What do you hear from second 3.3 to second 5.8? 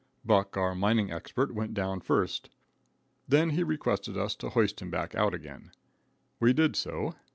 he requested us to hoist him out again.